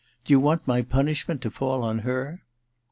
[0.25, 2.41] Do you want my punishment to fall on her